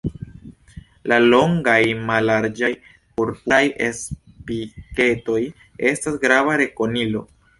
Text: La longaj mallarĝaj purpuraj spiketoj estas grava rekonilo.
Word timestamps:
La 1.11 1.19
longaj 1.23 1.75
mallarĝaj 2.07 2.71
purpuraj 3.19 3.61
spiketoj 3.99 5.39
estas 5.93 6.17
grava 6.27 6.57
rekonilo. 6.65 7.23